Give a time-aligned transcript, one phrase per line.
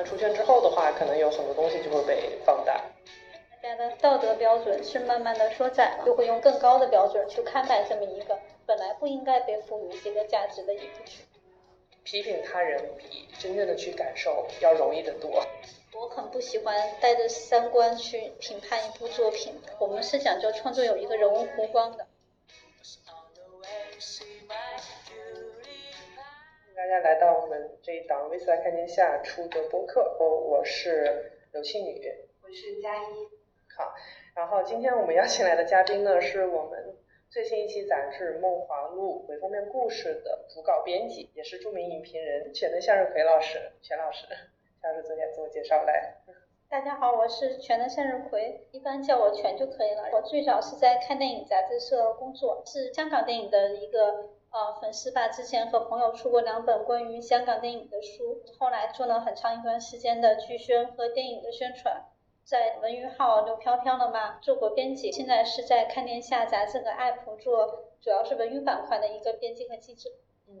[0.00, 2.82] 那出圈之后的话，可能有很多东西就会被放大。
[3.62, 11.18] 大家的道德标准是慢慢的缩窄，就会用更高的标准去看待这么一个本来不应该被赋予这个价值的一部剧。
[12.02, 15.44] 批评他人比真正的去感受要容易得多。
[15.92, 22.06] 我很不喜欢带着三观去评判一部作品，我们是讲究创作有一个人物弧光的。
[26.80, 32.00] 大家来到我们这一档《微斯来看天下》出的播客，我我是刘庆女，
[32.42, 33.28] 我是佳一。
[33.76, 33.92] 好，
[34.34, 36.96] 然后今天我们邀请来的嘉宾呢，是我们
[37.28, 44.26] 最新一期杂志《梦华录》回封面故事的主稿编辑，也是著名影评人全能向日葵老师，全老师，
[44.80, 46.14] 全老师做点自我介绍来。
[46.70, 50.08] 大家好，我是全能向日葵，一般叫我全就可以了。
[50.14, 54.30] 我最早是在看电影杂志社工作，是香港电影的一个。
[54.50, 62.04] 呃，粉丝吧，之前和朋友出过两本关于香港电影的书，后来做了很长一段时间的剧宣和电影的宣传，
[62.44, 70.10] 在文娱号刘飘飘了嘛做过编辑，现在是在看天下杂志和 app 做，主要是文娱板块的一个编辑和记者。
[70.48, 70.58] 嗯，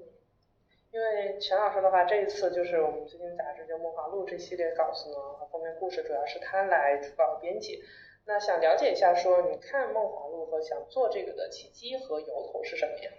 [0.92, 7.82] 因为钱老师的话，这一次就是我们最近杂志就《梦华录》这系列稿子呢和封面故事，主要是他来主稿编辑。
[8.24, 13.10] 那想了解一下，说你看《梦华录》和想做这个的契机和由头是什么呀？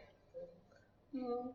[1.13, 1.53] 嗯，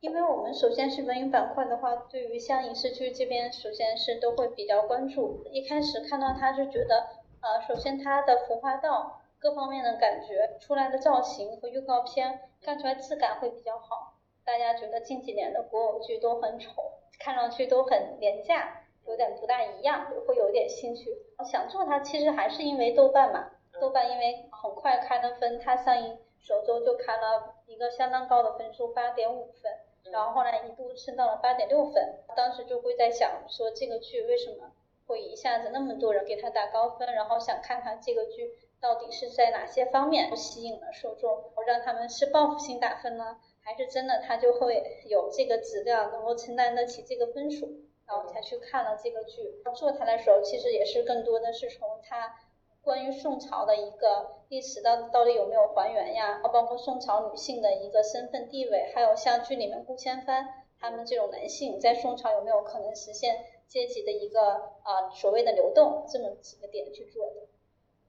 [0.00, 5.44] 因为我们首先是文娱板块的话，对于像影视剧这边，首先是都会比较关注。
[5.50, 7.08] 一开始看到它是觉得，
[7.40, 14.14] 呃，首先它的服化道各方面的感觉出来的造型和预告片看出来质感会比较好。
[14.44, 16.70] 大家觉得近几年的国偶剧都很丑，
[17.18, 21.16] 看上去都很廉价，有点不大一样，会有点兴趣。
[21.50, 23.50] 想做它其实还是因为豆瓣嘛，
[23.80, 26.18] 豆瓣因为很快开了分，它上映。
[26.40, 29.70] 首周就开了一个相当高的分数，八点五分，
[30.10, 32.18] 然后后来一度升到了八点六分。
[32.34, 34.72] 当时就会在想，说这个剧为什么
[35.06, 47.68] 会一下子那么多人给他打高分，然后想看看这个剧到底是在哪些方面吸引了受众，让他们是报复性打分呢，还是真的他就会有这个质量能够承担得起这个分数，
[48.06, 49.62] 然后才去看了这个剧。
[49.76, 52.34] 做它的时候，其实也是更多的是从他。
[52.82, 56.40] 关于宋朝的一个历史到到底有没有还原呀？
[56.42, 60.46] 啊包括宋朝女性的一个身份地位，还有像剧里面顾千帆
[60.80, 64.40] 他们这种男性在宋朝有没有可能实现阶级的一个
[64.82, 67.42] 啊所谓的流动，这么几个点去做的。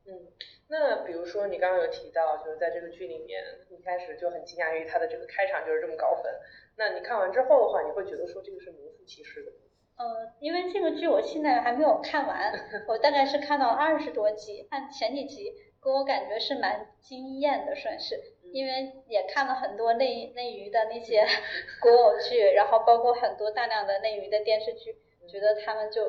[0.05, 0.31] 嗯，
[0.69, 6.31] 那比如说你刚刚有提到，就是在这个剧里面一开始就很惊讶于他的这个开场就是这么高分，
[6.77, 9.51] 那你看完之后的话，你会觉得说这个是名副其实的？
[9.99, 12.53] 嗯，因为这个剧我现在还没有看完，
[12.87, 18.17] 我大概是看到二十多集，看前几集给我感觉是蛮惊艳的，算是，
[18.53, 21.25] 因为也看了很多内内娱的那些
[21.83, 24.95] 古偶剧，然后包括很多大量的内娱的电视剧，
[25.27, 26.01] 觉得他们就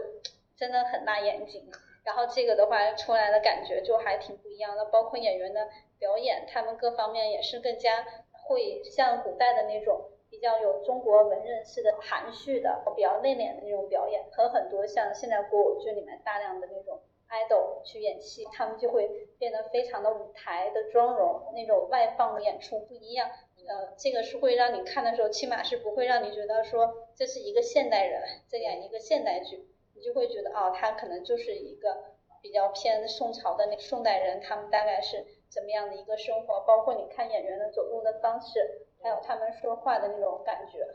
[0.57, 1.69] 真的很辣眼睛，
[2.05, 5.69] 然后这个的话出来的感觉就还挺不一样的，包括演员的
[5.99, 10.11] 表演，他们各方面也是更加会像古代的那种。
[10.41, 19.07] 比较有中国文人式的含蓄的、比较内敛的那种表演，和很多像现在国偶剧里面大量的那种 idol 去演戏，他们就会
[19.39, 23.29] 变得非常的舞台的妆容，那种外放的演出不一样。
[23.69, 31.99] 呃，这个是会让你看的时候，起码是不会让你觉得说这是一个现代人在演一个现代剧，你就会觉得哦，他可能就是一个
[32.41, 38.87] 比较偏宋朝的那宋代人，他们大概是怎么样的一个生活，包括你看演员的走路的方式。
[39.03, 40.87] 还有他们说话的那种感觉，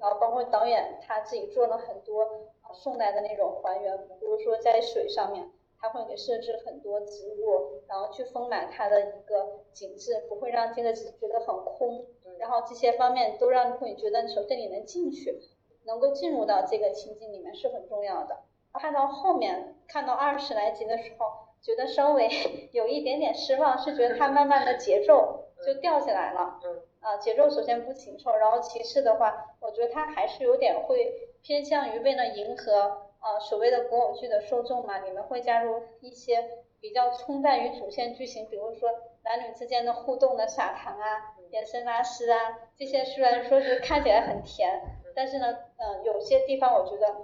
[0.00, 2.26] 然后包括导演他自己做了很多
[2.74, 5.50] 宋代的那种还原，比如说在水上面，
[5.80, 12.06] 他会给设置很多植物，然后去丰满它的一个景致，不会让这个觉得很空。
[12.38, 15.40] 然后这些方面都让会觉得首先你能进去，
[15.84, 18.44] 能够进入到这个情景里面是很重要的。
[18.74, 21.26] 看到后面看到二十来集的时候，
[21.60, 22.28] 觉得稍微
[22.70, 26.60] 有一点点失望，是觉得它慢慢的节奏就掉下来了。
[27.00, 38.90] 啊，节奏首先不紧凑，然后其次的话，我觉得它还是有点会偏向于为了迎合呃所谓的古偶剧的受众嘛，你们会加入一些比较冲淡于主线剧情，比如说
[39.22, 44.82] 男女之间的互动的撒糖啊、眼神拉丝啊，这些虽然说是看起来很甜，
[45.14, 47.14] 但是呢，嗯，有些地方我觉得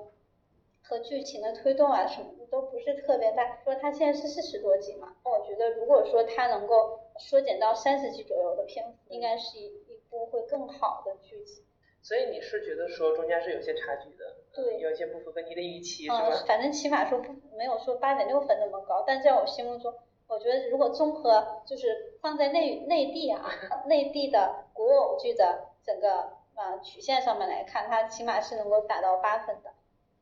[0.82, 3.58] 和剧情的推动啊什么的都不是特别大。
[3.64, 7.00] 说它现在是四十多集嘛，我觉得如果说它能够。
[7.18, 11.64] 缩减到三十集左右的篇幅，应该是一一部会更好的剧集。
[12.02, 16.44] 所以你是觉得说中间是有些差距的，对，有一些不符合你的预期，是吧？
[16.46, 19.94] 反正起码说不没有说八点六分那么高，但在我心目中，
[20.26, 23.48] 我觉得如果综合就是放在内内地啊，
[23.88, 29.70] 内地的古偶剧的整个啊曲线上面来看，它起码是能够达到八分的。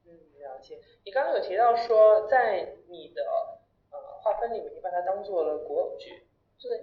[0.06, 0.78] 嗯，了解。
[1.04, 3.24] 你刚刚有提到说，在你的
[3.90, 6.28] 呃划分里面，你把它当做了古偶剧。
[6.62, 6.80] 对。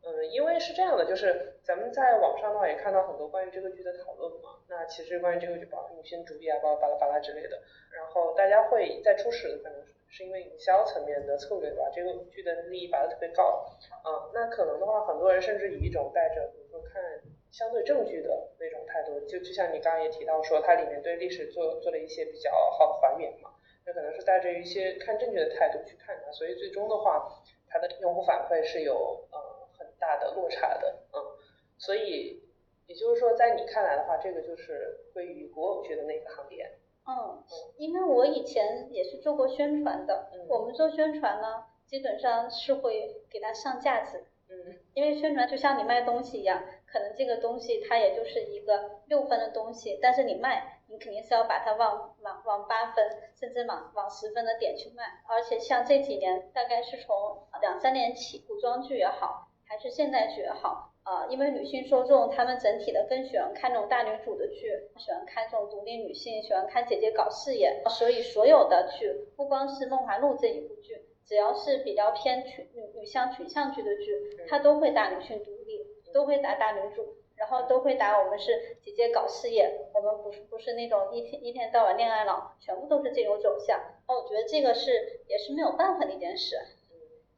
[0.00, 4.62] 嗯，因为是这样的，就是咱们在网上的话也看到很多关于这个剧的讨论嘛。
[4.68, 7.60] 那其实关于这个剧，包括女性主义啊，包括巴拉巴拉之类的，
[7.90, 13.66] 然后大家会在初始可能是因为营销层面的策略吧，这个剧的利益拔得特别高。
[14.06, 17.02] 嗯，那可能的话，很多人甚至以一种带着比如说看
[17.50, 23.50] 相对正剧的那种态度，就就像你刚刚也提到说，它里面对历史做做了一些比较好的还原嘛，
[23.84, 27.28] 那可能是带着一些看正剧的态度去看它，所以最终的话，
[27.70, 29.58] 它的用户反馈是有呃。
[30.00, 31.20] 大的落差的，嗯，
[31.76, 32.40] 所以
[32.86, 36.78] 也就是说，在你看来的话，这个就是归于国偶剧的那个行业。
[37.04, 37.42] 嗯，
[37.76, 44.24] 因为我以前也是做过宣传的，我们做宣传呢，基本上是会给它上架子。
[44.48, 53.08] 嗯，因为宣传就像你卖东西一样，可能这个东西它也就是一个六分的东西，但是你卖，你肯定是要把它往往往八分，
[53.38, 55.04] 甚至往往十分的点去卖。
[55.26, 57.14] 而且像这几年，大概是从
[57.60, 59.44] 两三年起，古装剧也好。
[59.70, 75.84] 还是现代剧也好，啊，因为女性受众她们整体的更喜欢看那种大女主的剧，喜欢看这种独立女性，喜欢看姐姐搞事业，所以所有的剧，不光是《梦华录》这一部剧，只要是比较偏群女女向群像剧的剧，它都会打女性独立，
[76.14, 83.78] 都会打大女主，然后都会答我们是姐姐搞事业，我们不是不是那种一天一天到晚恋爱脑，全部都是这种走向。
[84.06, 86.56] 哦，我觉得这个是也是没有办法的一件事。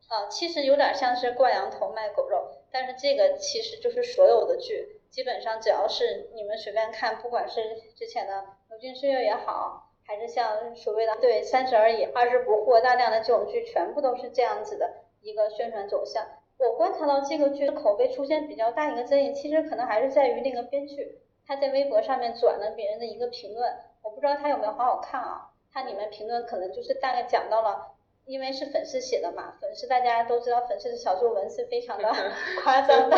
[0.08, 8.32] 啊，其实有点像是挂羊头卖狗肉，但是这个其实就是所有的剧，基本上只要是你们随便看，不管是之前的
[8.70, 16.26] 《流金岁月》也好，还是像所谓的对《三十而已》《二十不惑》大量的这种剧，全部都是这样子的一个宣传走向。
[16.60, 27.96] 我观察到这个剧的口碑出现比较大一个争议，其实可能还是在于那个编剧他在微博上面转了别人的一个评论，我不知道他有没有好好看啊，他里面评论可能就是大概讲到了。
[28.26, 32.08] 因为是粉丝写的嘛，粉丝大家都知道，粉丝的小作文是非常的
[32.62, 33.16] 夸张的，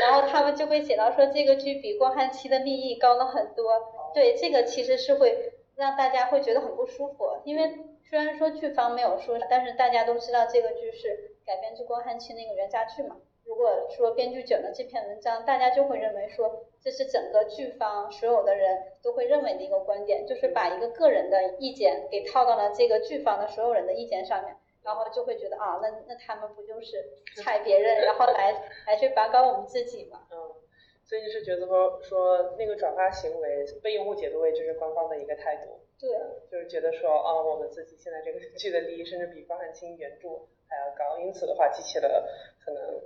[0.00, 3.72] 然后他们就会写到说这个剧比光汉期的利益高了很多。
[4.14, 7.70] 对，这个其实是会让大家会觉得很不舒服，因为
[8.08, 13.16] 虽然说剧方没有说，但是大家都知道这个剧是改编自郭汉卿那个原家剧嘛。
[13.44, 28.52] 如果说编剧整了这篇文章，大家就会认为说这是整个剧方所有的人都会认为的一个观点，就是把一个个人的意见给套到了这个剧方的所有人的意见上面，然后就会觉得啊，那那他们不就是踩别人，然后来
[28.84, 30.26] 来去拔高我们自己嘛？
[30.32, 30.36] 嗯，
[31.06, 35.80] 所以你是觉得说说那个转发行为被用户解读为这是官方的一个态度？
[35.98, 36.10] 对，
[36.50, 40.28] 就是觉得说啊，我们自己现在这个剧的利益甚至比关汉卿原著
[40.68, 42.28] 还要高，因此的话激起了
[42.64, 43.00] 可能。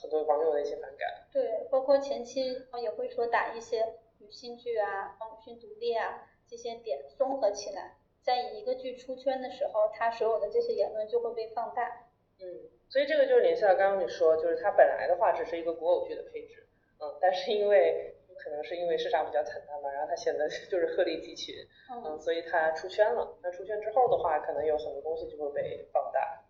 [0.00, 2.40] 很多网友的一些反感，对，包括前期
[2.80, 3.84] 也会说打一些
[4.20, 12.06] 女性剧啊、女性独立啊这些点综合起来，在一个剧出圈的时候，他所有的这些言论就会被放大。
[12.38, 16.67] 嗯，所以这个就是联系到刚刚你说，就是它本来的话只是一个古偶剧的配置，
[17.00, 21.54] 嗯，但是因为可能是因为市场比较惨淡嘛，然后它显得就是鹤立鸡群，
[22.04, 23.38] 嗯，所以它出圈了。
[23.42, 26.44] 那出圈之后的话，可能有很多东西就会被放大。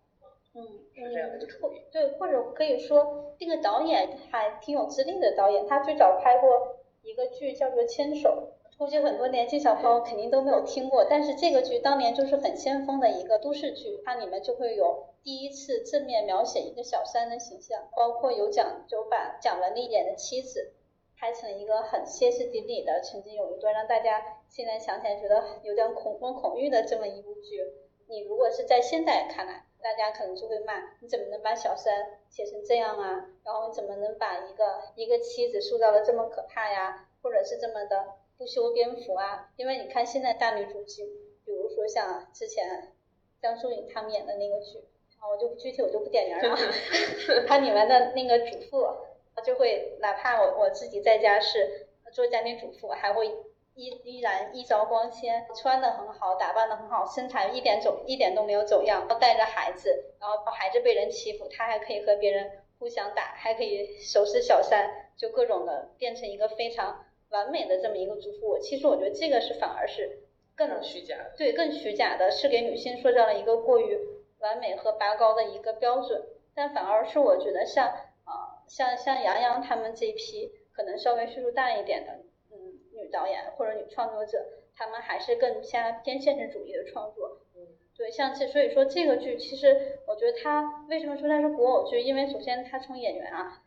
[0.55, 0.65] 嗯，
[0.95, 1.83] 是这样的一个处理。
[1.91, 11.05] 对，或者可以说，这个导演还挺有资历的导演，他最早拍过一个剧叫做《牵手》，估计很多年轻小朋友肯定都没有听过。
[11.05, 20.73] 但是这个剧当年就是很先锋的一个都市剧，它里面就会有第一次正面描写一个小三的形象，包括有讲就把蒋雯丽演的妻子
[21.17, 27.61] 拍成一个很歇斯底里的，曾经有一段让大家现在想起来觉得有点恐婚恐育的这么一部剧。
[28.07, 33.27] 你如果是在现在看来，大家可能就会骂，你怎么能把小三写成这样啊？
[33.43, 37.07] 然后你怎么能把一个一个妻子塑造的这么可怕呀？
[37.21, 39.51] 或者是这么的不修边幅啊？
[39.57, 41.03] 因为你看现在大女主剧，
[41.45, 42.93] 比如说像之前
[43.41, 44.83] 江疏影他们演的那个剧，
[45.27, 46.57] 我就具体我就不点名了，
[47.47, 48.87] 它里面的那个主妇
[49.43, 53.31] 就会，哪怕我我自己在家是做家庭主妇，还会。
[53.75, 59.07] 依依然衣着光鲜，穿的很好，打扮的很好，身材一点走一点都没有走样。
[59.21, 68.59] 带着孩子，然后孩子被人欺负，他还可以和别人互相打，还可以手持小三，就各种的变成一个非常完美的这么一个主妇。
[68.59, 70.23] 其实我觉得这个是反而是
[70.57, 73.97] 更虚假，对，更虚假的，是给女性塑造了一个过于
[74.39, 76.23] 完美和拔高的一个标准。
[76.55, 77.87] 但反而是我觉得像
[78.25, 82.13] 啊像像杨洋他们这一批，可能稍微岁数大一点的
[82.51, 82.79] 嗯。
[82.91, 87.37] 女导演或者女创作者，他们还是更加偏现实主义的创作。
[87.55, 87.65] 嗯，
[87.95, 92.01] 对，像这所以说这个剧，其实我觉得它为什么说它是古偶剧？
[92.01, 93.61] 因为首先它从演员啊，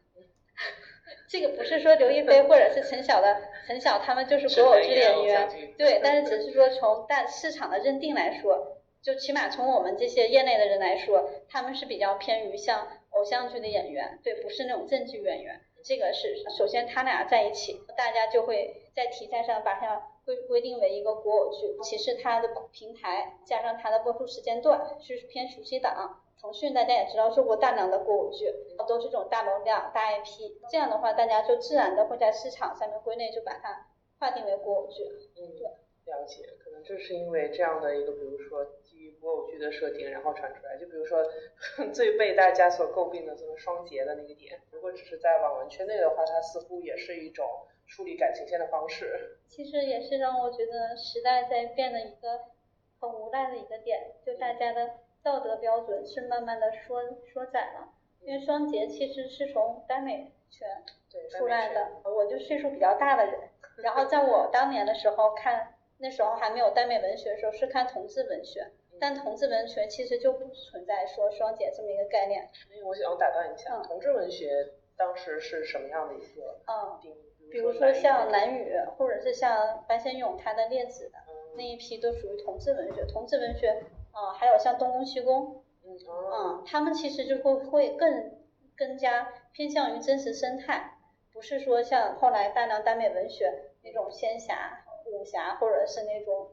[1.26, 15.60] 这个不是说刘亦菲或者是陈晓的陈晓他们就是古偶剧的演员，对，但是只是说从大市场的认定来说，就起码从我们这些业内的人来说，他们是比较偏于像偶像剧的演员，对，不是那种正剧演员。
[15.84, 21.76] 这个是首先他俩在一起，大家就会在题材上把它规规定为一个国偶剧。
[21.82, 26.20] 其次，它的平台加上它的播出时间段是偏暑期档。
[26.40, 28.46] 腾讯大家也知道做过大量的国偶剧，
[28.86, 35.04] 都是这种大流量、大 IP，这样的话大家就自然的会在市场上面归类，就把它划定为国偶剧。
[35.36, 35.66] 嗯，对，
[36.12, 36.42] 了解。
[36.64, 38.64] 可能就是因为这样的一个，比如说
[39.22, 41.24] 基于国偶剧的设定，然后传出来，就比如说
[41.94, 47.46] 最被大家所诟病的这个双节的那个点，如果只是在网文圈内的话，它似乎也是一种
[47.86, 49.38] 处理感情线的方式。
[49.48, 52.40] 其实也是让我觉得时代在变的一个
[53.00, 54.90] 很无奈的一个点，就大家的。
[55.24, 57.00] 道德标准是慢慢的缩
[57.32, 60.68] 缩窄了，因为双节其实是从耽美圈
[61.38, 63.38] 出来的，我就岁数比较大的人，
[63.84, 68.66] 然后在我当年的时候看，那时候还没有耽美文学的时候是看同志文学，
[69.02, 72.40] 但同志文学其实就不存在说双减这么一个概念。
[72.70, 76.62] 哎，我想打断一下，同志文学当时是什么样的一个
[77.02, 77.50] 定义？
[77.50, 81.18] 比如说像蓝雨，或者是像白先勇他的列子的
[81.56, 83.82] 那一批都属于同志文学，同志文学。
[84.12, 88.38] 啊，还有像东宫西宫，嗯，他们其实就会会更
[88.76, 90.98] 更加偏向于真实生态，
[91.32, 93.50] 不是说像后来大量耽美文学
[93.82, 94.81] 那种仙侠、
[95.12, 96.50] 武侠，或者是那种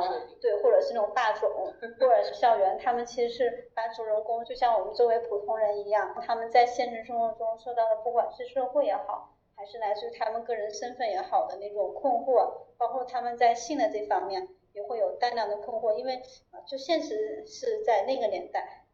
[0.00, 1.50] 嗯，对，或者是那种霸总，
[2.00, 14.48] 或者是校园，他们其实是把主人公就像我们作为普通人一样，他们在现实生活中受到的不管是社会也好，还是来自于他们个人身份也好的那种困惑，包括他们在性的这方面。
[14.76, 16.20] 也会有大量的困惑，因为
[16.68, 18.84] 就现实是在那个年代，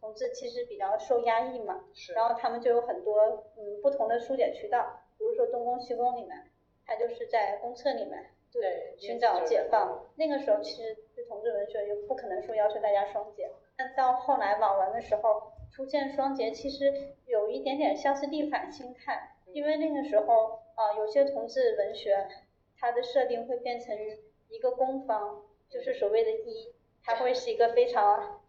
[0.00, 4.84] 同志其实比较受压抑嘛，然后他们就有很多嗯不同的疏解渠道，
[5.16, 6.50] 比如说东宫西宫里面，
[6.84, 22.28] 他就是在公厕里面对寻找解放，那个时候其实对同志文学又不可能说要求大家双节，但到后来网文的时候出现双节，其实有一点点像是逆反心态，因为那个时候啊有些同志文学
[22.78, 23.96] 它的设定会变成。
[24.50, 26.74] 一个攻方就是所谓的一，
[27.04, 28.40] 它会是一个非常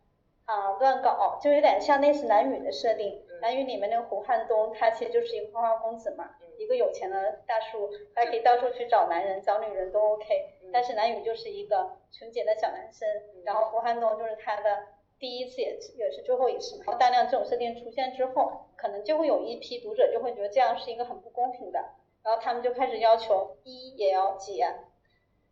[0.45, 3.21] 啊乱搞，就有点像类似男女的设定。
[3.41, 10.25] 蓝雨里面那个胡汉东，他其实就是一个花花公子嘛，一个有钱的大叔，他可以到处去找男人、找女人都 OK。
[10.71, 13.07] 但是蓝雨就是一个纯洁的小男生，
[13.43, 16.83] 然后胡汉东就是他的第一次也也是最后一次嘛。
[16.85, 21.79] 然后大量这种设定出现之后，可能就会有一批读者就会觉得这样是一个很不公平的，
[22.23, 24.67] 然后他们就开始要求一也要结。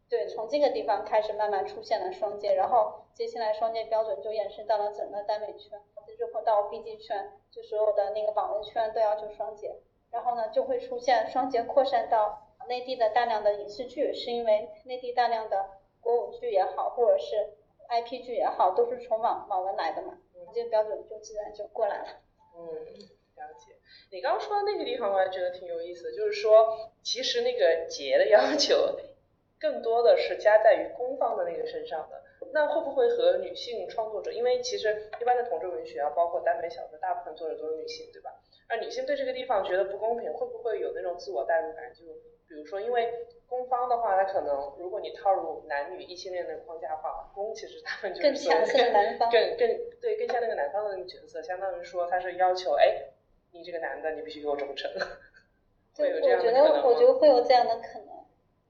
[0.10, 5.82] 对，从这个地方开始慢慢出现了双阶，然后接下来双节标准就延伸到了整个耽美圈，
[6.16, 9.76] 最后到 B G 圈，就所有的那个网文圈都要求双节，
[10.12, 15.66] 然后呢就会出现双节扩散到内地的大量的影视剧，是因为内地大量的
[16.00, 17.56] 国舞剧也好，或者是
[17.88, 20.20] I P 剧也好，都是从网网文来的嘛，
[20.54, 22.08] 这个标准就自然就过来了。
[22.56, 23.74] 嗯，了解。
[24.12, 28.76] 你刚刚说的那个地方我还觉得挺有意思，就是说其实那个节的要求。
[29.60, 32.22] 更多的是加在于攻方的那个身上的，
[32.54, 34.32] 那会不会和女性创作者？
[34.32, 38.36] 因为其实一般的同志文学啊，包括耽美小说，大部分作者都是女性，对吧？
[38.70, 41.92] 而女性对这个地方觉得不公平，会不会有那种自我代入感？
[41.94, 42.04] 就
[42.48, 43.12] 比如说，因为
[43.48, 49.68] 攻方的话，它可能如果你套入男女异性恋的框架的话，攻其实他们就是更强势男方，更更
[50.00, 53.08] 对，更像那个男方的那个角色，相当于说他是要求，哎，
[53.52, 54.92] 你这个男的，你必须给我忠诚。
[55.96, 58.17] 对，我觉得我觉得会有这样的可能。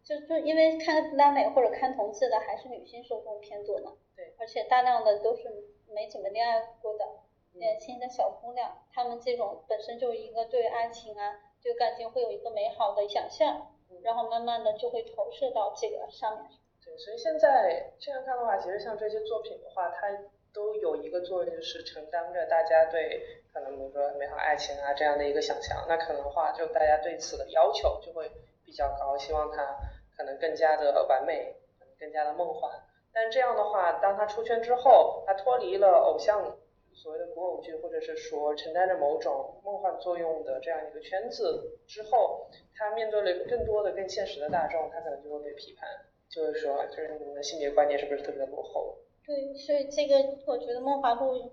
[0.08, 5.44] 就就因为看耽美或者看同志的还是女性受众偏多嘛，对，而且大量的都是
[5.90, 7.04] 没怎么恋爱过的
[7.52, 16.52] 年轻的小姑娘，她们这种本身就一个对爱情啊，对感情会有一个美好的想象，然后慢慢的就会投射到这个上面。
[16.86, 20.08] 对，所以现在这样看的话，其实像这些作品的话，它
[20.54, 28.32] 都有一个作用，就是承担着大家对可能比如说美好爱情啊这样的一个想象，那可能的话就大家对此的要求就会
[28.64, 29.78] 比较高，希望它。
[30.18, 31.56] 可能更加的完美，
[32.00, 32.72] 更加的梦幻。
[33.14, 36.58] 但这样的话，当他出圈之后，他脱离了偶像
[36.94, 45.88] 所谓的古偶剧，或者是说承担着某种梦幻作用的这样一个圈子之后，他面对了更多的更现实的大众，他可能就会被批判，
[46.30, 48.98] 就是说，就是你们的性别观念是不是特别的落后？
[49.26, 51.52] 对，所以这个我觉得梦华录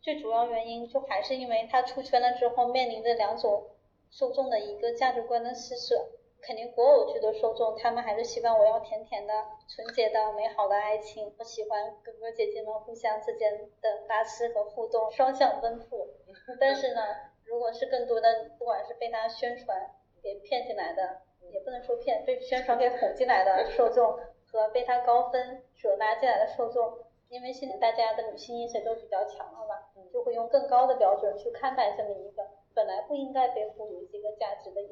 [0.00, 3.68] 最主要原因就还是因为他出圈了之后，面临着两种
[4.10, 6.08] 受众的一个价值观的施舍。
[6.46, 9.32] 肯定国偶剧的受众，他们还是希望我要甜甜的、
[9.66, 11.34] 纯洁的、美好的爱情。
[11.38, 16.06] 我喜欢哥哥姐姐们互相之间的拉丝和互动，双向奔赴。
[16.60, 17.00] 但是呢，
[17.46, 19.90] 如果是更多的，不管是被他宣传
[20.22, 24.18] 给骗进来的，也不能说骗，被宣传给哄进来的受众
[24.52, 26.98] 和被他高分所拉进来的受众，
[27.30, 29.76] 因为现在大家的女性意识都比较强了嘛，
[30.12, 34.82] 就会用更高的标准去看待这么一个本来不应该被赋予这个价值的。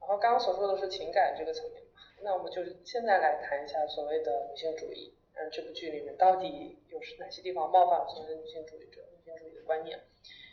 [0.00, 5.14] 然后刚刚所说的是情感这个层面嘛，那我们就现在来谈一下所谓的女性主义。
[5.34, 10.00] 嗯，这部剧里面到底有哪些地方冒犯了所谓的女性主义者、女性主义的观念？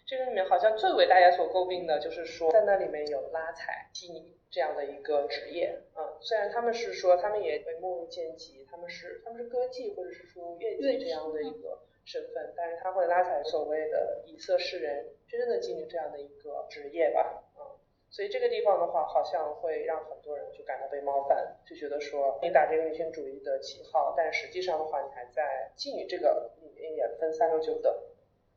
[0.06, 5.82] 这个里面好像最为大家所诟病的就是说，在那里面有拉踩、妓女这样的一个职业。
[5.96, 17.44] 嗯，虽然他们是说他们也被没入贱籍，他们是他们是歌妓或者是说乐妓这样的一个身份，但是他会拉踩所谓的以色示人、真正的妓女这样的一个职业吧。
[17.58, 17.66] 嗯
[18.08, 27.94] 所以这个地方的话，好像会让很多人就感到被冒犯，就觉得说你打这个女性主义的旗号，但实际上的话，你还在妓女这个里面也分三六九等，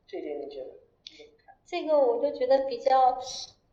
[0.06, 1.56] 这一点你觉得怎么看？
[1.66, 3.18] 这个我就觉得比较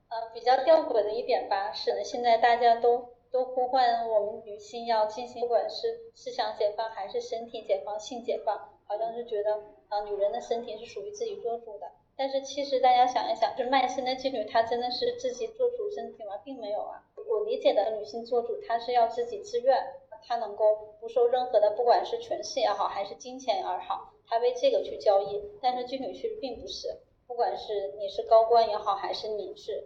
[0.07, 9.51] 呃比较吊诡的一点吧，是现在大家都都呼唤我们女性要进行，不管是思想解放还是身体解放、性解放，好像是觉得
[9.89, 11.91] 啊女人的身体是属于自己做主的。
[12.17, 16.37] 但是其实大家想一想，就是卖身的妓女，她真的是自己做主身体吗？
[16.45, 17.03] 并没有啊。
[17.27, 19.75] 我理解的女性做主，她是要自己自愿，
[20.23, 25.43] 她能够不受任何的，不管是权势也好，还是金钱也好，她为这个去交易。
[25.61, 26.87] 但是妓女其实并不是，
[27.27, 29.83] 不管是你是高官也好，还是你是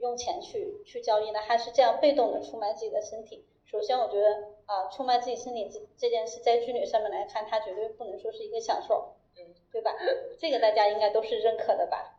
[0.00, 3.44] 用钱去去交易的，她是这样被动的出卖自己的身体。
[3.66, 4.28] 首先，我觉得
[4.66, 9.14] 啊，出卖自己身体这这件事，在妓女上面来看，它绝对不能说是一个享受。
[9.38, 9.94] 嗯对吧？
[10.38, 12.18] 这个大家应该都是认可的吧？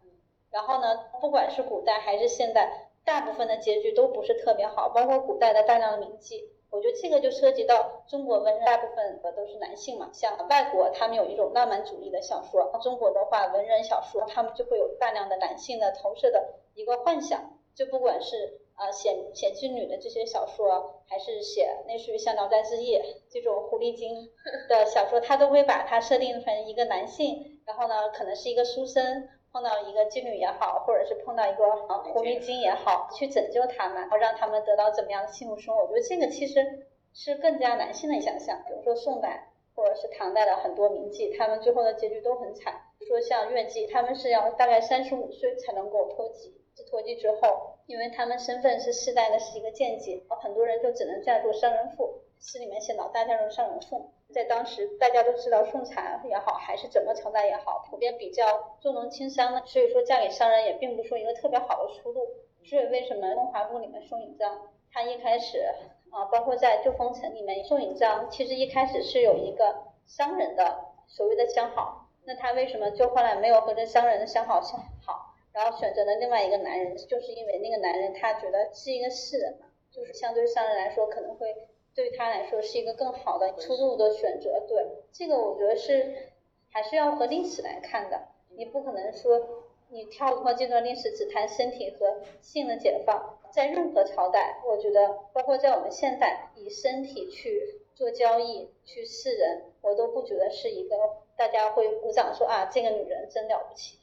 [0.51, 6.45] 然后呢，不管是古代还是现代，大部分的结局都不是特别好，包括古代的大量的名妓。
[6.69, 18.61] 我觉得这个就涉及到中国文人大部分的都是男性嘛，像外国他们有一种浪漫主义的小说，中国的话文人小说他们就会有大量的男性的投射的一个幻想，就不管是。
[18.77, 22.95] 啊，写写妓女的这些小说，还是写类似于像《聊斋志异》
[23.29, 24.29] 这种狐狸精
[24.69, 35.81] 的 小说，他都会把它设定成一个男性，然后呢，可能是一个书生碰到一个妓女也好，或者是碰到一个啊狐狸精也好，去拯救他们，然后让他们得到怎么样的幸福生活。
[35.81, 38.63] 我觉得这个其实是更加男性的想象。
[38.67, 42.79] 比如说宋代或者是唐代的很多名妓，他们最后的结局都很惨。
[43.07, 46.53] 说像乐妓，他们是要大概三十五岁才能够脱籍。
[46.91, 52.21] 脱籍之后，因为他们身份是世代的是一个贱籍，很多人就只能嫁做商人妇。
[52.39, 62.27] 诗里面写老大嫁入商人妇，在当时大家都知道宋朝也好，还是整个朝代也好，普遍比较重农轻商的，所以说嫁给商人也并不是一个特别好的出路。
[62.63, 65.65] 所以为什么《梦华录》里面宋引章，他一开始
[66.11, 69.73] 啊，包括在《旧风尘》里面，宋引章其实一开始是有一个
[70.05, 75.26] 商人的所谓的相好，那他为什么就后来没有和这商人的相好相好？
[75.57, 81.51] 然后选择了另外一个男人，就是因为那个男人他觉得是一个士人嘛，就是相对商人来说可能会
[81.95, 84.63] 对他来说是一个更好的出路的选择。
[84.67, 86.29] 对这个，我觉得是
[86.69, 88.27] 还是要和历史来看的。
[88.55, 100.95] 你不可能说你跳脱这段历史只谈身体和性的解放，在任何朝代，我觉得包括在我们现代，以身体去做交易去示人，我都不觉得是一个
[101.35, 103.96] 大家会鼓掌说啊这个女人真了不起。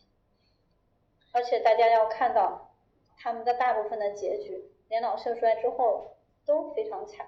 [1.34, 2.70] 而且大家要看到，
[3.18, 6.16] 他们的大部分的结局，年老色衰之后
[6.46, 7.26] 都非常惨。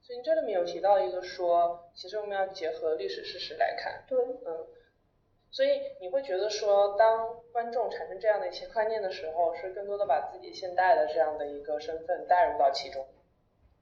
[0.00, 4.04] 所以这里面有提到一个说，其实我们要结合历史事实来看。
[4.06, 4.18] 对。
[4.46, 4.66] 嗯。
[5.50, 13.04] 所以你会觉得说，当观众产生这样的一些观念的时候，是更多的把自己现代的这样的一个身份带入到其中。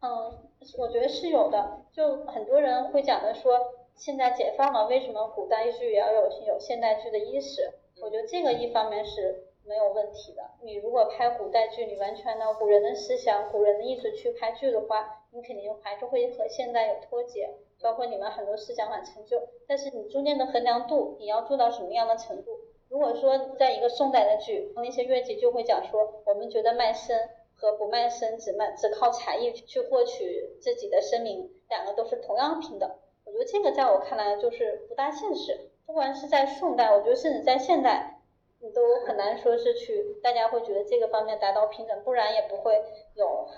[0.01, 1.83] 嗯，我觉得是有的。
[1.93, 7.71] 就很多人会讲的说，现在解放了，为什么古代剧也要有有现代剧的意识？
[8.03, 10.43] 我觉得这个一方面是没有问题的。
[10.63, 19.41] 你如果拍古代剧，你完全的古人的思想、古人的意识去拍剧的话，你肯定还是会和现代有脱节，包括你们很多思想很陈旧。
[19.69, 22.59] 但是你中间的衡量度，你要做到什么样的程度？
[22.89, 27.17] 如果说在一个宋代的剧，那些乐伎就会讲说，我们觉得卖身
[27.55, 32.91] 和不卖身，只卖只靠才艺去获取自己的声名，两个都是同样平等。
[33.25, 35.70] 我觉得这个在我看来就是不大现实。
[35.91, 38.21] 不管是在宋代，我觉得甚至在现代，
[38.61, 42.81] 你都很难说是去大家会觉得这个方面达到平等，不然也不会
[43.17, 43.27] 有《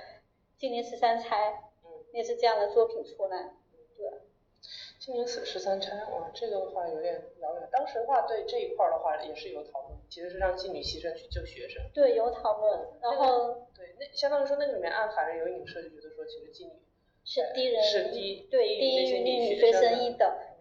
[0.58, 1.62] 金陵十三钗》
[2.14, 3.50] 类似这样的作品出来。
[3.98, 4.06] 对，
[4.98, 7.68] 《金陵十十三钗》哇，这个的话有点遥远。
[7.70, 11.82] 当时的话，对这一块的话也是有讨论，其实是让妓女牺牲去救学生。
[11.92, 12.80] 对，有讨论。
[13.02, 16.72] 然后，对，那相当于说那个里面暗含着有影射，就觉得说其实妓女。
[17.24, 20.11] 是低人，是低对低于女学生一等。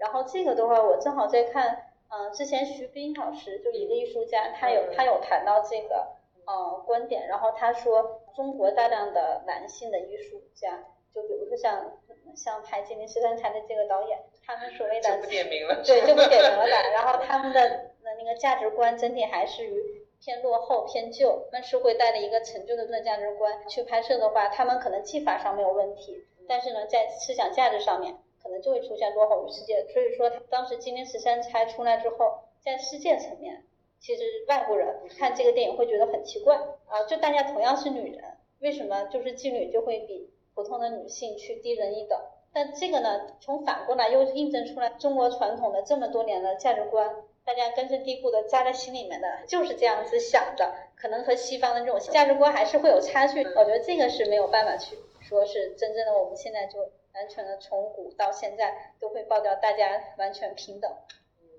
[0.01, 6.07] 然后这个的话，我正好在看嗯，之前徐冰老师就一个艺术家，他有他有谈到这个
[6.45, 10.83] 呃观点，然后他说中国大量的男性的艺术家，
[11.13, 11.99] 就比如说像
[12.35, 16.89] 像拍《金陵十三钗》的这个导演，他们所谓的就不点名了，对，就不点名了 的。
[16.93, 28.19] 然后他们的那个价值观整体还是于偏落后、偏旧，那是会带着一个陈旧的那价值观去拍摄的话，他们可能技法上没有问题，但是呢，在思想价值上面可
[28.51, 29.83] 能就会出现落后于世界。
[29.91, 33.63] 所以说，当时《金陵十三钗》出来之后，在世界层面，
[33.99, 36.55] 其实外国人看这个电影会觉得很奇怪
[36.87, 38.23] 啊，就大家同样是女人，
[38.59, 42.19] 为什么就是妓女就会比普通的女性去低人一等？
[42.53, 53.41] 但这个呢，从反过来又印证出来中国传统的这么多年的价值观，大家根深蒂固的扎在心里面的就是这样子想的，可能和西方的这种价值观还是会有差距。
[53.41, 60.91] 我觉得这个是没有办法去说是真正的我们现在就完全的从古到现在都会爆掉，大家完全平等，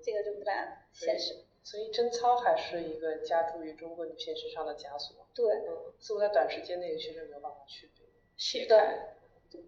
[0.03, 1.45] 这个就不大现实。
[1.63, 5.25] 所以贞操还是一个加诸于中国女性身上的枷锁。
[5.33, 7.89] 对，嗯，似乎在短时间内确实没有办法去
[8.35, 9.15] 是的。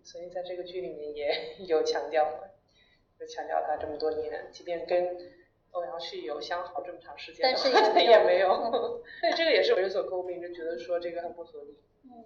[0.04, 2.50] 所以在这个剧里面也 有强调嘛，
[3.20, 5.32] 就强调他这么多年，即便跟
[5.72, 8.50] 欧阳旭有相好这么长时间，但是也没有，
[9.22, 11.80] 所以这个也是有所诟病，就觉得说这个很不合理。
[12.04, 12.26] 嗯，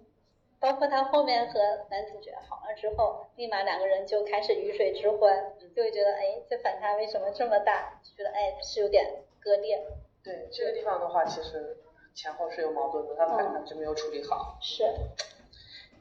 [0.60, 1.58] 包括他后面和
[1.90, 7.98] 男主角好了之后，立马两个人就开始鱼水之欢，就会觉得哎，这反差为什么这么大？
[8.02, 9.86] 就觉得哎是有点割裂。
[10.22, 11.78] 对这个地方的话，其实
[12.14, 14.58] 前后是有矛盾的，他们反差就没有处理好。
[14.60, 14.84] 是。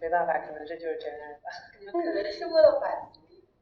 [0.02, 1.50] 没办法，可能这就是真爱吧。
[1.92, 3.20] 可能是为了满足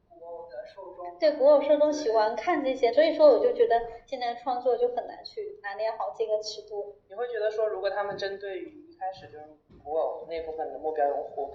[0.08, 1.18] 古偶的受众。
[1.18, 6.96] 对，古偶受众喜欢看这些，所以说我就觉得现在创作就很难去拿捏好这个尺度。
[7.10, 9.46] 你会觉得说，如果他们针对于一开始就是
[9.84, 11.54] 古偶那部分的目标用户，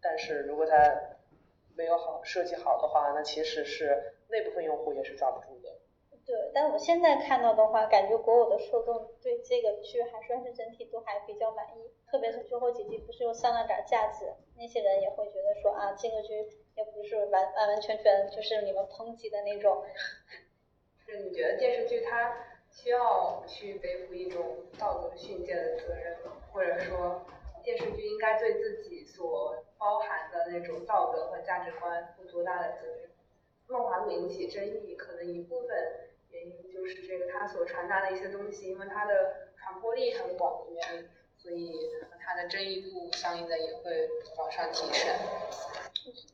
[0.00, 0.76] 但是如果它
[1.76, 5.76] 没有好设计好的话，那其实是那部分用户也是抓不住的。
[6.24, 16.34] 对，但我现在看到的话，感觉国偶的受众对这个剧还算是整体都还比较满意，特别是最后几集不是又上了点架子，那些人也会觉得说啊，这个剧
[16.74, 19.84] 也不是完完完全全就是你们抨击的那种。
[21.06, 22.36] 是你觉得电视剧它
[22.76, 26.18] 需要去背负一种道德训诫的责任？
[26.52, 27.24] 或者说
[27.64, 33.10] 电视剧应该对自己所包含的那种道德和价值观负多大的责任？
[33.66, 36.02] 梦华录引起争议，可能一部分。
[36.30, 41.08] 原因就是这个，它所传达的一些东西，因为它的传播力很广的原因，
[41.38, 41.72] 所以
[42.20, 45.08] 它的争议度相应的也会往上提升。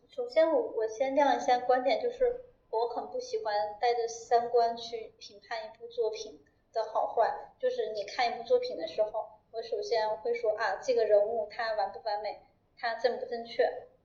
[0.08, 2.40] 首先，我我先亮一下观点，就是
[2.72, 7.52] 我很不喜欢带着三观去评判一部作品的好坏。
[7.60, 12.40] 就是你看一部作品的时候，我首先会说啊，这个人物他完不完美，
[12.76, 13.62] 他正不正确，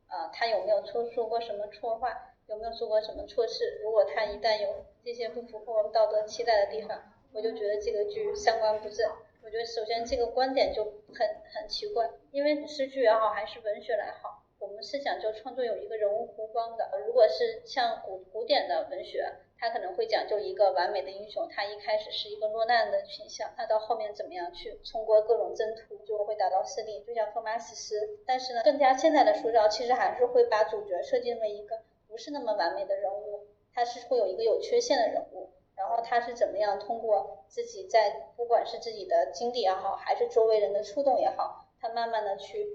[0.08, 2.34] 啊，他有没有说说过什么错话。
[2.48, 3.82] 有没有做过什么错事？
[3.84, 6.98] 如果他一旦有这些不符合我们道德期待的地方，
[7.34, 9.12] 我就觉得这个剧三观不正。
[9.44, 16.90] 我觉得首先这个观点就很很奇怪，因为诗句也好，还是文学来好，我们是讲究创作有一个人物弧光的。
[17.06, 28.18] 如果是像古古典的文学，它可能会讲究一个完美的英雄，他一开始是一个落难的形象，他到后面怎么样去通过各种征途，就会达到胜利，就像荷马史诗。
[28.26, 31.80] 但是呢，更加现代的塑造，其实还是会把主角设定为一个。
[32.08, 42.66] 不是那么完美的人物，他是会有一个有缺陷的人物，然后他是怎么样通过自己在不管是自己的经历也好，还是周围人的触动也好，他慢慢的去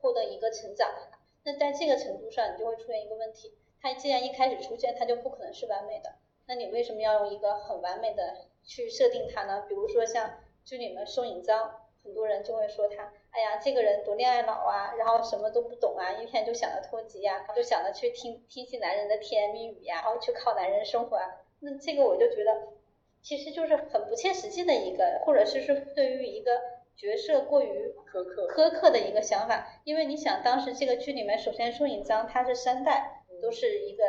[0.00, 0.88] 获得一个成长。
[1.44, 6.14] 那在这个程度上，你就会出现一个问题，他既然一开始出现，他就不可能是完美的，
[6.46, 9.64] 那你为什么要用一个很完美的去设定他呢？
[9.68, 13.12] 比如说像剧里面宋引章，很多人就会说他。
[13.30, 21.40] 哎呀，这个人多恋爱脑啊，然后什么都不懂啊，一天就想着脱籍呀，就想着去听听信男人的甜言蜜语呀，然后去靠男人生活啊。
[21.60, 22.68] 那这个我就觉得，
[23.22, 26.52] 其实就是很不切实际的一个，或者是说对于一个
[26.96, 29.80] 角色过于苛刻苛刻的一个想法。
[29.84, 34.04] 因为你想，当时这个剧里面，首先宋引章他是三代都是一个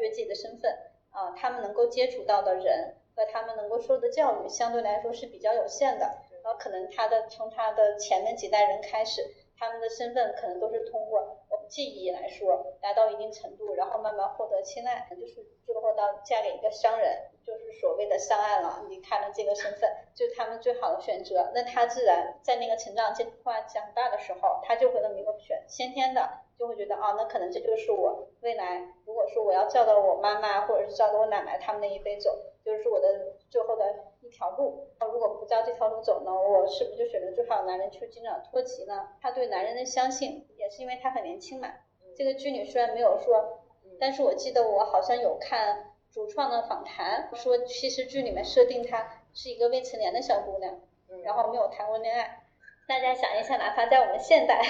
[0.00, 0.72] 越界的身份
[1.10, 6.06] 啊，他们能够接触到的人和他们能够受的教育相对来说是比较有限的。
[6.42, 9.22] 然后可能他的从他的前面几代人开始，
[9.58, 11.39] 他们的身份可能都是通过
[11.70, 21.50] 记忆来说达到一定程度，然后慢慢获得青睐，就是最后到嫁给一个商人，就是所谓的上岸了，离开了这个身份，就是他们最好的选择。
[21.54, 26.28] 那他自然在那个成长阶段长大的时候，他就会那么一个选先天的，
[26.58, 34.09] 就会觉得啊，那可能这就是我未来，如果说我要照着我妈妈或者是照着我奶奶他们那一辈走，就是我的最后的。
[34.30, 39.08] 一条路，如果不照这条路走呢，我是不是就选择最好的男人去经常脱籍呢？
[39.20, 41.68] 他对男人的相信，也是因为他很年轻嘛。
[42.16, 43.58] 这个剧里虽然没有说，
[43.98, 50.80] 但是我记得我好像有看主创的访谈，说其实剧里面设定她是一个未成年的小姑娘，
[51.24, 52.44] 然后没有谈过恋爱。
[52.86, 54.62] 大家想一下，哪怕在我们现代，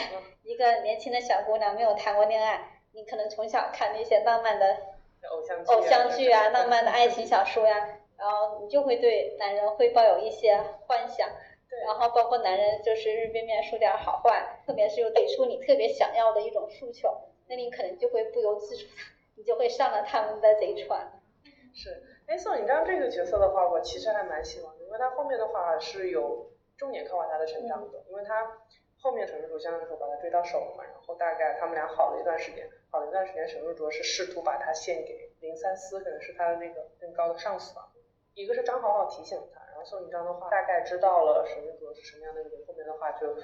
[0.42, 4.76] 一个年轻的小姑娘没有谈过恋爱，你可能从小看那些浪漫的
[5.30, 10.56] 偶像偶像剧啊，浪漫的爱情小说呀，然后你就会对男人会抱有一些
[10.86, 11.28] 幻想。
[11.86, 17.08] 然后包括男人就是日边面说点好话，特别是又给出你特别想要的一种诉求，
[17.46, 18.92] 那你可能就会不由自主的，
[19.36, 21.22] 你就会上了他们的贼船。
[21.72, 28.58] 是，哎，宋颖章这个角色的话，我其实还蛮喜欢的，因为他后面的话是有重点刻画他的成长的，因为他
[28.98, 37.88] 后面沈如相对来说把他追到手了嘛，然后大概他们俩好了一段时间，好了一段时间，沈如卓是试图把他献给林三思，可能是他的那个更高的上司吧，
[38.34, 39.80] 一个是张好好提醒他，然后。
[39.82, 43.34] 宋引章的话，大概知道了沈如卓是什么样的人，后面的话就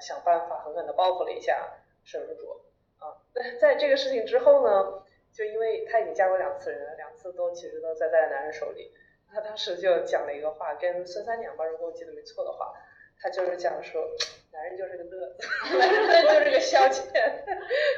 [0.00, 1.70] 想办法狠狠的报复了一下
[2.02, 2.64] 沈如卓
[2.98, 3.14] 啊。
[3.60, 8.92] 在这个事情之后呢，就因为她已经嫁过两次人了，两次都其实都栽在男人手里。
[9.32, 12.74] 她当时就讲了一个话，跟孙三娘吧，如果我记得没错的话，
[13.20, 14.04] 她就是讲说，
[14.50, 15.46] 男人就是个乐子，
[15.78, 17.06] 男人就是个消遣。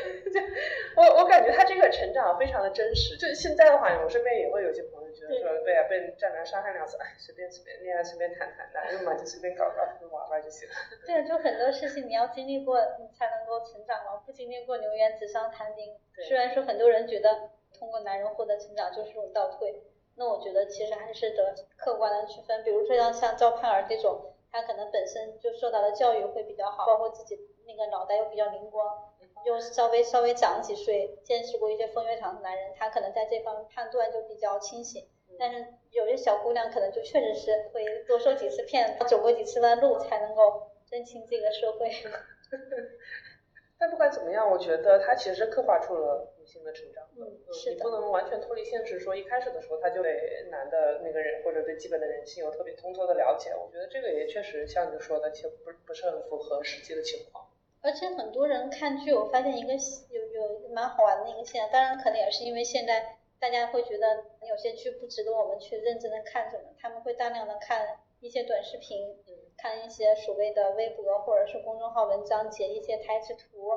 [0.97, 3.17] 我我感觉她这个成长非常的真实。
[3.17, 5.06] 就现在的话，我身边也会有些朋友。
[5.17, 10.75] 就是说，对啊，被渣男伤害两次，哎，随便随便恋爱，随便谈谈，男人嘛就随便搞搞，随便玩玩就行了。
[11.07, 15.97] 对啊，就很多事情你要经历过，你才能够成长嘛，不经历过，永远纸上谈兵。
[16.29, 19.83] 虽然说很多人觉得通过男人获得成长就是种倒退，
[20.17, 22.63] 那我觉得其实还是得客观的区分。
[22.63, 29.13] 比如说像像赵盼儿这种，他可能本身就受到的教育会比较好，包括自己那个脑袋又比较灵光。
[29.45, 35.07] 就稍微稍微长几岁，见识过一些风月场的男人，他可能在这方面判断就比较清醒。
[35.39, 41.91] 但是有些小姑娘可能就确实是会多受几次骗，走过几次弯路才能够认清这个社会。
[43.79, 47.07] 但不管怎么样，我觉得他其实刻画出了女性的成长。
[47.19, 47.77] 嗯，是的。
[47.77, 53.51] 你不能完全脱离现实，说一开始的时候他就对男的那个人或者对基本的人性有特别通透的了解。
[53.51, 57.47] 我觉得这个也确实像你说的，其实不不是很符合实际的情况。
[57.87, 59.75] 而且很多人看剧，我发现一个
[60.11, 69.17] 有有蛮好玩的一个现象，当然可能也是因为现在大家会觉得有些剧不值得我们去认真的看，什么，他们会大量的看一些短视频，
[69.57, 73.71] 看一些所谓的微博或者是公众号文章，截一些台词图，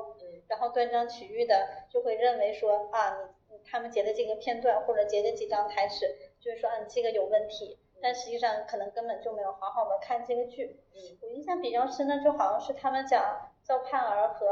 [0.48, 3.16] 然后断章取义的就会认为说啊，
[3.48, 10.80] 你他们截的这个片段或者截的几张台词，就是说啊你这个有问题，但实际上可能根本就没有好好的看这个剧。
[11.22, 13.49] 我印象比较深的就好像是他们讲。
[13.70, 14.48] 赵盼儿和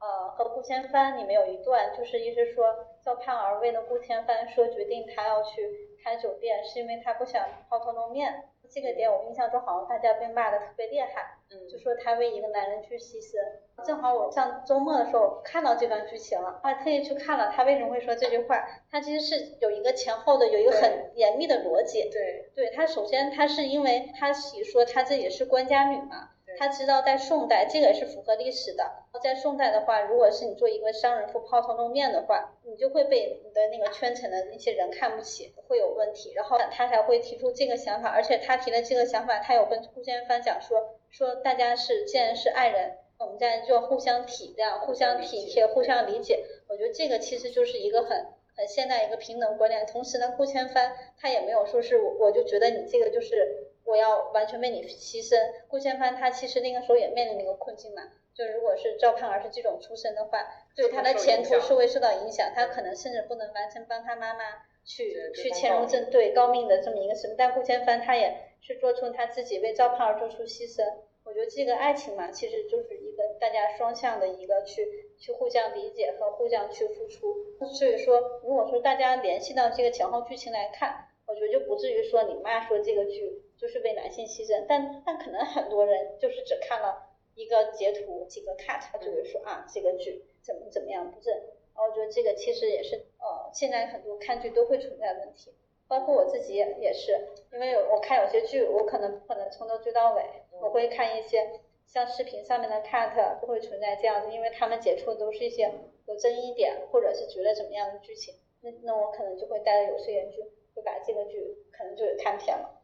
[0.00, 2.66] 呃和顾千帆里面有一段，就是一直说
[3.02, 8.44] 赵盼儿为了顾千帆说决定他要去开酒店，是因为他不想抛头露面。
[8.68, 13.38] 这个点我印象中好像大家被骂的特别厉害，嗯就说他为一个男人去牺牲。
[13.82, 18.68] 正好我上周末的时候看到这段剧情了，还特意去看了他为什么会说这句话。
[18.90, 22.10] 他其实是有一个前后的，有一个很严密的逻辑。
[22.10, 26.28] 对，对他首先他是因为他己说他自己是官家女嘛。
[26.60, 28.84] 他知道在宋代，这个也是符合历史的。
[29.22, 36.34] 在宋代的话，如果是你做一个商人妇抛头露面的话，你就会被你的那个圈层的那些人看不起，会有问题。
[36.34, 46.44] 然后他才会提出这个想法，而且他提的这个想法，他有跟顾千帆讲说，说大家是既然是爱人，我们在就互相体谅、互相体贴、互相理解。
[46.68, 49.86] 我觉得这个其实就是一个很很现代一个平等观念。
[49.86, 53.69] 同时呢，顾千帆他也没有说是我我就觉得你这个就是。
[53.90, 55.36] 我要完全为你牺牲。
[55.66, 64.44] 顾千帆他其实那个时候也面临一个困境嘛，就如果是赵盼儿是这种出身的话，对他的前途是会受到影响，他可能甚至不能完成帮他妈妈
[64.84, 67.34] 去去潜入正对高命的这么一个事。
[67.36, 70.84] 但顾千帆他也是做出他自己为赵盼儿做出牺牲。
[71.22, 77.34] 我觉得这个爱情嘛，其实就是一个大家双向的一个去去互相理解和互相去付出。
[77.66, 83.39] 所以说，如果说大家联系到这个前后剧情来看，我觉得就不至于说你妈说这个剧。
[83.60, 91.34] 就是为男性牺牲，但但可能很多人就是只看了一个截图几个 cut，他就会说啊这个剧怎么怎么样不正。
[91.34, 95.52] 然后我觉得这个其实也是呃现在很多看剧都会存在问题，
[95.86, 100.24] 包括我自己也是，因为我看有些剧我可能不可能从头追到尾，
[100.62, 105.70] 我会看一些像视频上面的 cut 都会存在这样子，因为他们解出的都是一些
[106.06, 110.44] 有争议点或者是觉得怎么样的剧情，那那我可能就会带着有色眼镜，
[110.74, 112.79] 会把这个剧可能就给看偏了。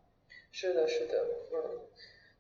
[0.57, 1.21] 是的，是的，
[1.53, 1.85] 嗯，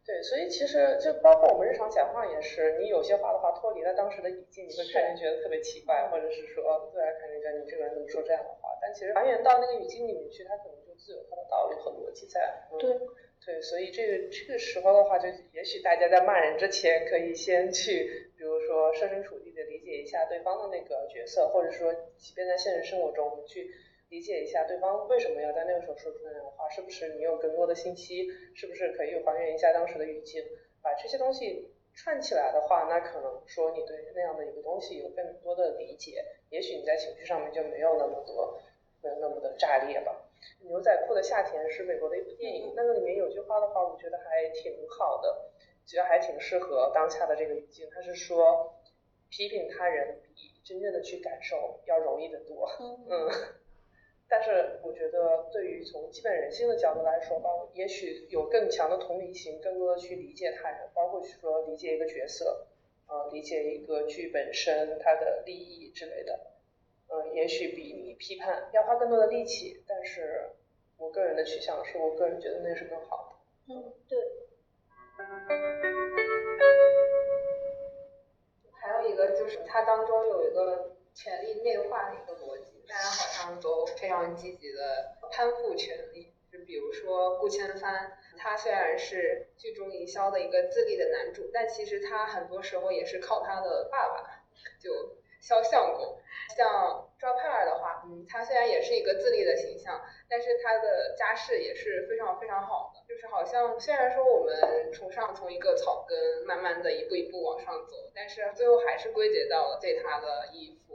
[0.07, 12.67] 对，所以其实就包括我们日常讲话也是，你有些话的话脱离了当时的语境，你会看人觉得特别奇怪，或者是说对啊看人家你这个人怎么说这样的话，但其实还原到那个语境里面去，他可能就自有他的道理和逻辑在。
[12.81, 12.89] 对，
[13.45, 23.71] 对，所以这个这个时候的话，就也许大家在骂人之前，可以先去，比如说设身处地的理解一下对方的那个角色，或者说即便在现实生活中，我们去。
[24.09, 30.45] 理解一下对方为什么要在那个时候说出那样的话，是不是你有更多的信息，是不是可以还原一下当时的语境，
[30.83, 38.61] 把这些东西串起来的话，那可能说你对那样的一个东西有更多的理解，也许你在情绪上面就没有那么多，
[39.03, 40.23] 没有那么的炸裂吧。
[40.61, 45.51] 牛仔裤的夏天是美国的一部电影，那个里面有句话的话，我觉得还挺好的，
[45.85, 47.89] 觉得还挺适合当下的这个语境。
[47.91, 48.75] 他是说，
[49.31, 52.69] 批评他人比真正的去感受要容易得多。
[52.79, 53.29] 嗯，
[54.29, 62.67] 但是我觉得对于从基本人性的角度来说吧，也许有更强的同理心，更多的去理解他人，包括说理解一个角色，
[63.09, 66.41] 呃，理解一个剧本身它的利益之类的。
[67.09, 70.51] 嗯，也许比你批判要花更多的力气，但是
[70.99, 73.75] 我个人的取向是我个人觉得那是更好的。
[73.75, 74.19] 嗯，对。
[78.73, 86.33] 还有一个就是它当中有一个权力内化的一个逻辑，大家好像都非常积极的攀附权力。
[86.53, 94.43] 就比如说顾千帆，他虽然是剧中营销的一个自立的男主，但其实他很多时候也是靠他的爸爸，
[94.81, 95.17] 就。
[95.39, 96.19] 肖相公，
[96.57, 103.01] 像赵盼儿的话，嗯，他虽然也是一个自立的形象，但是他的家世也是非常非常好的。
[103.07, 110.86] 就是好像虽然说我们崇尚从一个草根慢慢的一步一步往上走，但是最后还是归结到了对他的依附。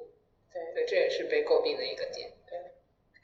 [0.53, 2.31] 对对，这也是被诟病的一个点。
[2.47, 2.59] 对，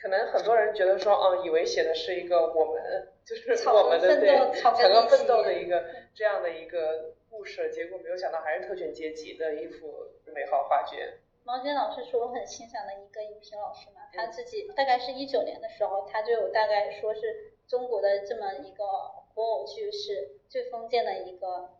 [0.01, 7.15] 可能很多人觉得说，嗯，以为写的是一个我们就是我们的对草根奋斗的一个这样的一个。
[7.29, 11.19] 故事结果没有想到还是特权阶级的一幅美好画卷。
[11.43, 18.83] 毛尖老师是我很欣赏的一个影评老师嘛，他自己大概是一九年的时候，他就有大概说是中国的这么一个
[19.35, 21.76] 古偶剧是最封建的一个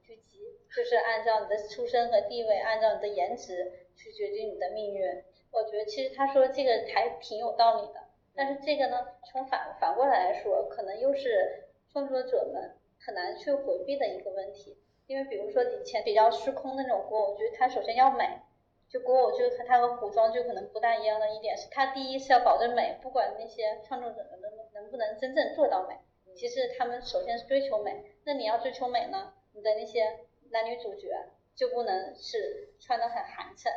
[0.76, 5.24] 就是按照你的出身和地位，按照你的颜值去决定你的命运。
[5.52, 8.04] 我觉得其实他说这个还挺有道理的，
[8.36, 14.78] 但是这个呢，从反反过来来说，可能又是创作者们很难去回避的一个问题。
[15.08, 18.42] 因为比如说以前比较失控的那种古偶剧，它首先要美，
[18.90, 24.42] 就古偶剧和它和古装就可能不大一样的一点是，它第一是要保证美，不管那些创作者能
[24.74, 25.96] 能不能真正做到美，
[26.36, 28.04] 其实他们首先是追求美。
[28.26, 30.20] 那你要追求美呢，的那些
[30.52, 31.10] 男女主角
[31.56, 33.70] 就不能是穿的很寒碜。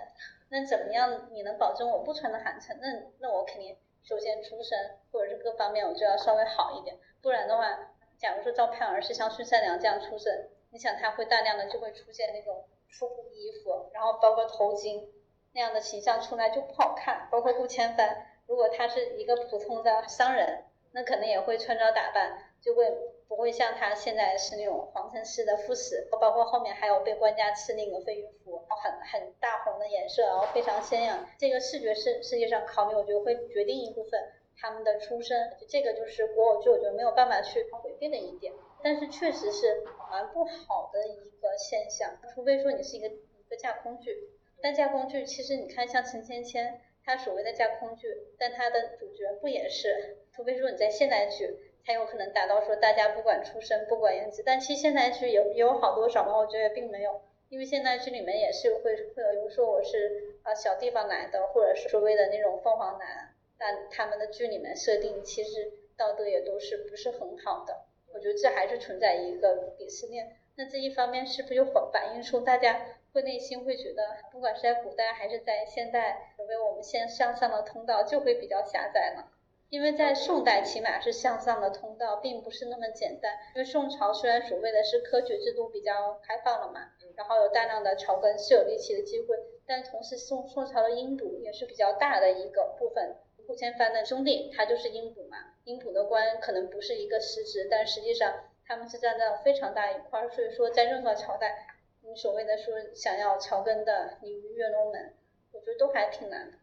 [0.51, 2.77] 那怎么样你能保证我不穿的寒碜？
[2.81, 2.89] 那
[3.21, 10.49] 那我肯定首先出身或者是各方面我就要稍微好一点，不然的话，假如说赵盼儿是像孙三娘这样出身。
[10.73, 15.09] 你想，他会大量的就会出现那种粗布衣服，然后包括头巾
[15.53, 17.29] 那样的形象出来就不好看。
[17.29, 22.87] 包括顾千帆，如果他是一个普通的商人，那可能也会穿着打扮，就会
[23.31, 31.17] 不会像他现在是那种皇城式的副使，包括后面还有被官家赐那个飞鱼服，很很大红的颜色，然后非常鲜艳。
[31.39, 34.21] 这个视觉是世界上考虑，我觉得会决定一部分
[34.57, 35.49] 他们的出身。
[35.69, 38.53] 这个就是国偶剧，我觉得没有办法去回避的一点。
[38.83, 44.29] 但是确实是蛮不好的一个现象，除非说你是一个一个架空剧，
[44.61, 50.17] 但架空剧其实你看像陈芊芊，她所谓的架空剧，但她的主角不也是？
[50.35, 56.37] 除非说你在现代剧才有可能达到说大家不管出身不管颜值，但其实现代剧有有好多少嘛？
[56.37, 67.87] 我觉得并没有，因为现代剧里面也是会会有，比如说我是啊小地方来的，或者是所谓的那种凤凰男，但他们的剧里面设定其实道德也都是不是很好的。
[68.13, 79.25] 我觉得这还是存在一个鄙视链，那这一方面是不是就反映出大家会内心会觉得，不管是在古代还是在现代，除非我们先向上的通道就会比较狭窄呢？
[79.71, 83.39] 因为在宋代起码是向上的通道，并不是那么简单。
[83.55, 93.15] 因为宋朝虽然所谓的是科举制度比较开放了嘛，然后有大量的草根是有立起的机会，但同时宋宋朝的阴补也是比较大的一个部分。
[93.47, 95.37] 顾千帆的兄弟，他就是阴补嘛。
[95.65, 100.29] 阴补的官可能不是一个实职，但实际上他们是占到非常大一块。
[100.29, 101.67] 所以说，在任何朝代，
[102.03, 105.15] 你所谓的说想要草根的你鱼跃龙门，
[105.53, 106.59] 我觉得都还挺难的。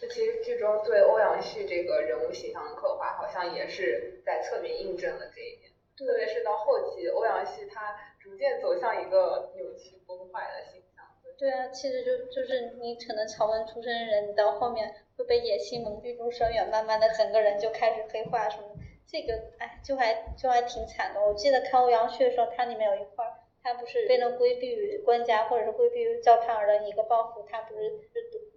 [0.00, 5.70] 嗯，这其实剧中对欧阳旭这个人物形象的刻画，好像也是在侧面印证了这一点。
[5.96, 11.04] 特别是到后期，欧阳旭他逐渐走向一个扭曲崩坏的形象。
[11.38, 14.94] 对啊，其实就就是你可能草根出身的人，到后面。
[15.20, 18.68] 会被野心蒙蔽住双眼，慢慢的整个人就开始黑化什么，
[19.06, 21.20] 这个哎就还就还挺惨的。
[21.20, 23.26] 我记得看欧阳旭的时候，他里面有一块，
[23.62, 28.09] 他不是为了规避官家或者是规避赵盼儿的一个报复，他不是就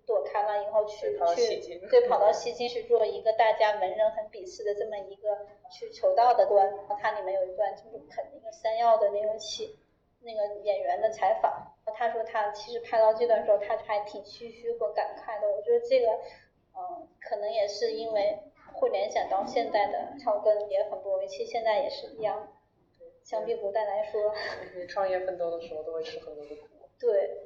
[0.06, 1.18] 躲躲开了以后去
[1.62, 6.66] 去对跑到西京去做一个大家文人很鄙视的这么一个去求道的官。
[6.68, 9.78] 然后它里面有一段就是啃那个山药的那个戏，
[10.22, 15.48] 那个演员的采访，他说他其实拍到这段时候他还挺唏嘘和感慨的。
[15.48, 16.08] 我觉得这个。
[16.76, 18.36] 嗯，可能也是因为
[18.74, 22.52] 会联想到现在的草根也很不容易，其实现在也是一样。
[23.24, 24.34] 相比古代来说，
[24.76, 26.68] 你创业奋斗的时候都会吃很多的苦。
[27.00, 27.43] 对。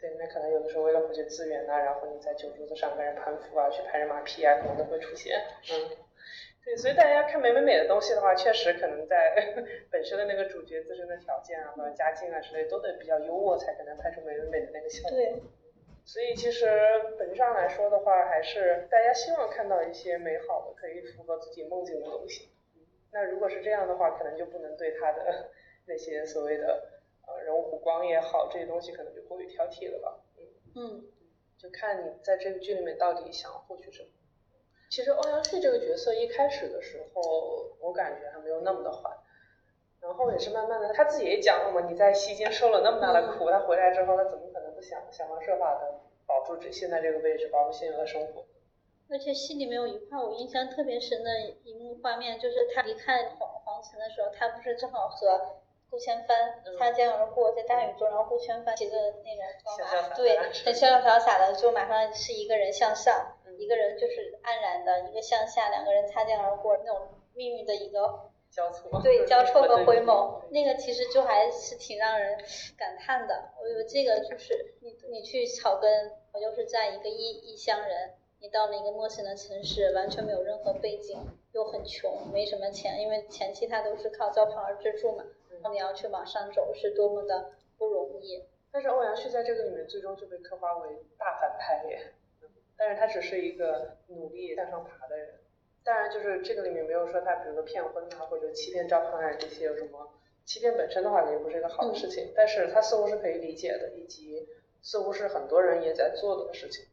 [0.00, 5.36] 对，那可能有的时候为了获取资源呐，然后你在酒桌子上跟人攀附啊，去拍人马屁啊，可能都会出现。
[5.72, 5.96] 嗯。
[6.64, 9.34] 对，所以大家看美美美的东西的话，确实可能在
[9.90, 15.16] 本身的那个主角自身的条件啊和家境啊之类，都得比较优渥，才可能拍出美美美的那个效果。
[15.16, 15.34] 对。
[16.04, 16.66] 所以其实
[17.18, 22.48] 本质上来说的话，还是大家希望看到一些美好的、可以符合自己梦境的东西。
[23.12, 25.50] 那如果是这样的话，可能就不能对他的
[25.86, 26.82] 那些所谓的
[27.28, 30.18] 呃人物弧光也好，这些东西可能就过于挑剔了吧。
[30.74, 31.04] 嗯。
[31.58, 34.08] 就看你在这个剧里面到底想获取什么。
[34.90, 39.10] 其实欧阳旭这个角色一开始的时候，我感觉还没有那么的坏，
[40.00, 48.46] 然后也是慢慢的，他自己也讲了嘛，你在西京受了那么大的苦，他回来之后，他怎么可能不想想方设法的保住这现在这个位置，保住现有的生活？
[49.10, 51.30] 而且戏里面有一块我印象特别深的
[51.64, 55.56] 一幕画面，就是他离开皇皇城的时候，他不是正好和
[55.90, 59.42] 顾千帆擦肩而过在大雨中，然后顾千帆骑着那个
[60.14, 63.34] 对，很潇潇洒洒的，就马上是一个人向上。
[63.58, 72.38] 一个人就是黯然的，一个向下，两个人擦肩而过，那种命运的一个交错，对交错和回眸，那个其实就还是挺让人
[72.76, 73.50] 感叹的。
[73.60, 81.18] 我觉得这个就是你你去草根，我就是在一个异异乡人，你到了一个陌生的城市，完全没有任何背景，
[81.50, 85.24] 又很穷，没什么钱，因为前期他都是靠招嫖而支柱嘛，
[85.62, 88.44] 然后你要去往上走，是多么的不容易。
[88.70, 92.12] 但是欧阳旭在这个里面最终就被刻画为大反派耶。
[92.76, 95.40] 但是他只是一个努力向上爬的人，
[95.82, 100.12] 当然就是这个里面没有说他，比如说骗婚啊或者欺骗赵康啊这些有什么，
[100.44, 104.46] 欺骗本身的话也不是一个好的事情，但是他似乎是可以理解的，以及
[104.80, 106.84] 似乎是很多人也在做的事情。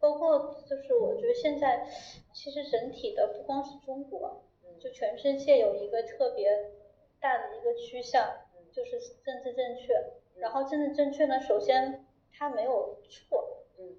[0.00, 1.86] 包括就是我觉得现在
[2.32, 4.44] 其实整体的不光是中国，
[4.78, 6.70] 就全世界有一个特别
[7.20, 9.94] 大的一个趋向，就是政治正确。
[10.36, 13.96] 然后政治正确呢，首先它没有错，嗯，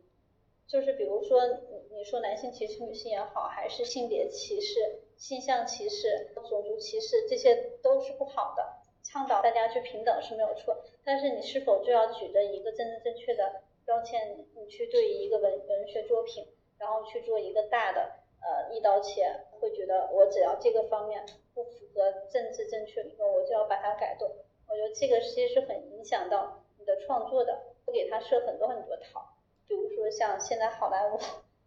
[0.68, 8.78] 就是比如说你你说男性歧视女性也好，还是性别歧视、性向歧视、种族歧视，这些都是不好的。
[9.02, 16.46] 倡导大家去平等是没有错，但是你是否就要举着一个政治正确的标签，你去对一个文文学作品，
[16.78, 24.30] 然后去做一个大的呃一刀切，会觉得我只要这个方面不符合政治正确，那我就要把它改动。
[24.68, 29.34] 我觉得这个其实是很影响到你的创作的，会给他设很多很多套。
[29.68, 31.20] 比如说像现在好莱坞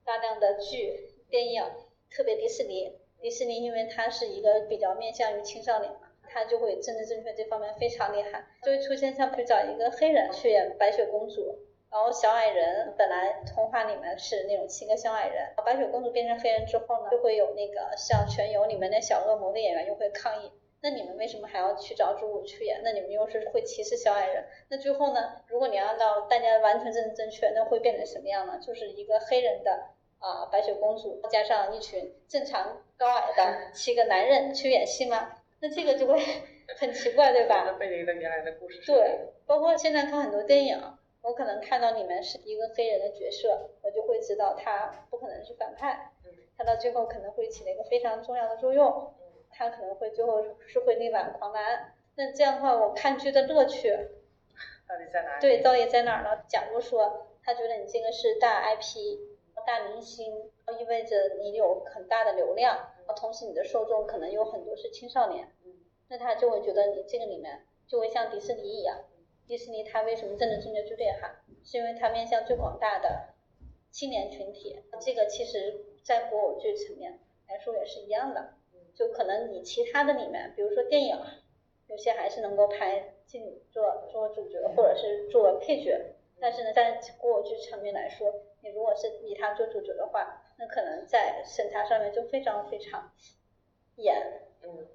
[0.04, 1.64] 大量的剧、电影，
[2.10, 11.58] 特别迪士尼，迪士尼因为它是一个比较面向于青少年嘛，它就会政治正确这方面非常厉害，就会出现像去找一个黑人去演白雪公主，
[11.92, 20.50] 然后小矮人本来童话里面是那种七个小矮人，白雪公主变成黑人之后呢，就会有那个像全游里面那小恶魔的演员又会抗议。
[20.80, 22.80] 那你们为什么还要去找朱武去演？
[22.82, 24.44] 那你们又是会歧视小矮人？
[24.68, 25.36] 那最后呢？
[25.46, 28.58] 如果你按照大家完全政治正确，那会变成什么样呢？
[28.58, 29.70] 就是一个黑人的
[30.18, 35.36] 啊白雪公主，加上一群正常高矮的七个男人去演戏吗？
[35.60, 36.18] 那这个就会
[36.80, 37.76] 很奇怪，对吧？
[37.78, 38.82] 背离了原来的故事。
[38.84, 40.82] 对，包括现在看很多电影，
[41.22, 46.12] 我可能看到里面是一个黑人的角色，我就会知道他不可能是反派，
[46.58, 49.14] 他到最后可能会起了一个非常重要的作用。
[49.54, 53.90] 他可能会最后是会力挽狂澜，那这样的话，我看剧的乐趣
[54.88, 55.38] 到底在哪？
[55.40, 56.42] 对，到底在哪儿呢？
[56.48, 59.18] 假如说他觉得你这个是大 IP、
[59.66, 60.50] 大明星，
[60.80, 65.52] 意味着你有很大的流量，同时你的受众可能有很多是青少年，
[66.08, 69.04] 那他就会觉得你这个里面就会像迪士尼一样，
[69.46, 71.36] 迪士尼它为什么政治正确最厉害？
[71.64, 73.34] 是因为它面向最广大的
[73.90, 78.54] 青年群体，这个其实在国偶剧层面来说也是一样的。
[78.94, 81.18] 就可能你其他的里面，比如说电影，
[81.86, 93.10] 有些还是能够拍进做做主角或者是做配角，但是呢，在国偶剧层面来说，你如果是以他做主角的话，那可能在审查上面就非常非常
[93.96, 94.42] 严。
[94.62, 94.86] 嗯，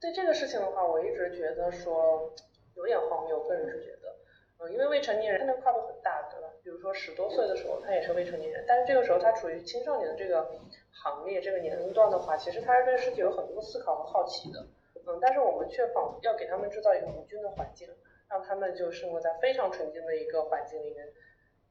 [0.00, 2.32] 对这个事情的话，我一直觉得说
[2.74, 4.16] 有点荒谬，我个人是觉得，
[4.58, 6.48] 嗯，因为未成年人他那个跨度很大，对吧？
[6.62, 10.50] 比如说十多岁的时候，他也是未成年人，但是这个时候他处于青少年的这个。
[10.92, 14.66] 行列这个年龄段的话，其实他是对世界有很多思考和好奇的，
[15.06, 17.88] 嗯，但是我们却仿要给他们制造一个无菌的环境，
[18.28, 21.08] 让他们就生活在非常纯净的一个环境里面，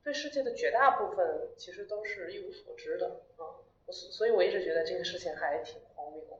[0.04, 6.39] 对世界的绝大部分其实都是一无所知的，啊，所以我一直觉得这个事情还挺荒谬，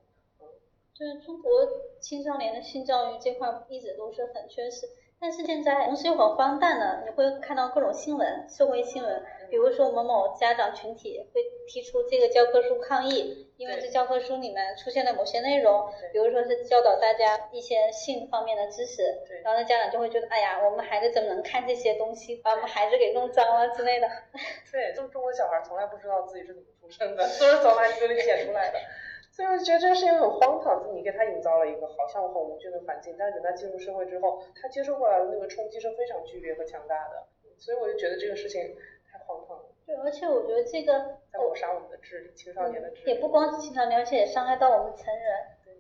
[1.00, 1.52] 嗯，对中国
[2.00, 4.88] 青少年的性教育这块一直都是很缺失，
[5.20, 24.08] 但是现在同时又很荒诞的，你会看到各种新闻，社会新闻，比如说某某家长群体会提出这个教科书抗议，因为这教科书里面出现了某些内容，比如说是教导大家一些性方面的知识对，然后那家长就会觉得，哎呀，我们孩子怎么能看这些东西，把我们孩子给弄脏了之类的。
[24.72, 28.80] 对，就中国小孩从来不知道自己是怎么出生的， 都是从垃圾堆里捡出来的。
[29.40, 37.24] 所以我觉得这个事情很荒唐，就你给他营造了一个好像很无菌的环境，但是等他进入社会之后，他接受过来的那个冲击是非常剧烈和强大的。
[37.58, 38.76] 所以我就觉得这个事情
[39.10, 43.12] 太荒唐了，对，而且我觉得这个在抹杀我们的智力，青少年的智力。
[43.12, 45.24] 也不光是青少年，而且也伤害到我们成人。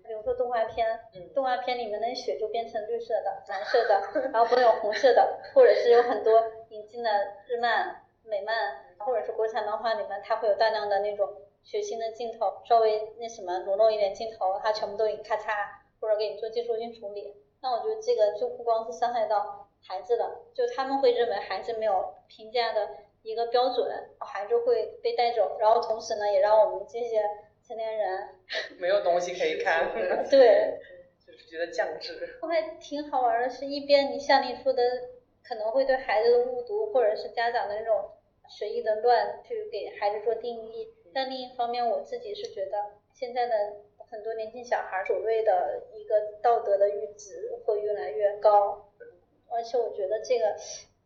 [0.07, 4.01] 比如说动画片，嗯动画片里面的血就变成绿色的、蓝色的，
[4.31, 7.09] 然后不能有红色的，或者是有很多引进的
[7.45, 8.55] 日漫、美漫，
[8.99, 11.29] 或者是国产漫画里面，它会有大量的那种
[11.69, 15.53] 血腥的镜头，稍微那什么挪动一点镜头，它全部都给你咔嚓，
[16.01, 17.35] 或者给你做技术性处理。
[17.61, 22.89] 那我觉得这个就不光是伤害到孩子了，就他们会认为孩子没有评价的
[23.21, 27.21] 一个标准，孩子会被带走，然后同时呢，也让我们这些
[27.67, 28.29] 成年人
[28.81, 29.93] 没有东西可以看，
[30.27, 30.79] 对，
[31.23, 32.39] 就是觉得降智。
[32.41, 34.81] 还挺好玩的，是一边你像你说的，
[35.43, 38.09] 可能会对孩子的误读，或者是家长的那种
[38.47, 42.77] 随意的乱去给孩子做定义，但另一方面，我自己是觉得
[43.13, 43.77] 现在的
[44.09, 48.89] 很多年轻小孩所谓的一个道德的阈值会越来越高，
[49.49, 50.47] 而且我觉得这个，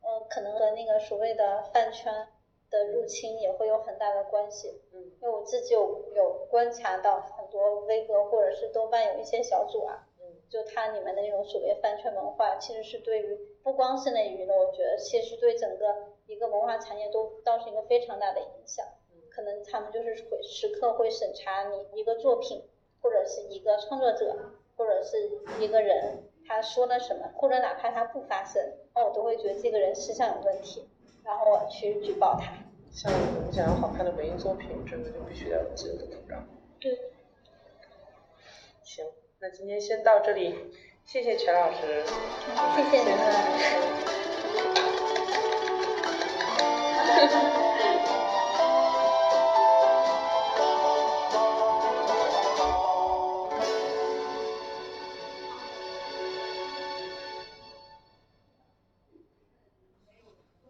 [0.02, 2.28] 嗯，可能和那个所谓的饭圈
[2.70, 4.82] 的入侵也会有很大的关系。
[4.94, 15.86] 嗯因为我自己有有观察到很多微博或者是豆瓣有一些小组啊，嗯就它里面的那种所谓饭圈文化，其实是对于不光是那娱乐，我觉得其实对整个
[16.28, 18.86] 一个文化产业都造成一个非常大的影响。
[19.34, 22.62] 可能他们就是会时刻会审查你一个作品
[23.02, 28.62] 或者是一个创作者或者是一个人他说了什么或者哪怕他不发声
[28.94, 30.88] 那我都会觉得这个人思想有问题
[31.24, 32.54] 然后我去举报他。
[32.92, 36.46] 像你们想要好看的文艺作品真的就必须要有自由的主张。
[36.80, 36.92] 对。
[38.84, 39.04] 行
[39.40, 40.54] 那今天先到这里
[41.06, 42.04] 谢谢全老师
[42.76, 43.10] 谢谢你
[47.46, 47.54] 们。